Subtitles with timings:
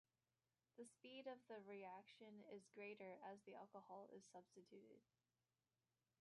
[0.79, 5.03] The speed of the reaction is greater as the alcohol is substituted.